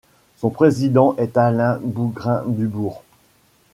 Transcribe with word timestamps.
Son 0.37 0.49
président 0.49 1.15
est 1.17 1.37
Allain 1.37 1.79
Bougrain-Dubourg. 1.83 3.03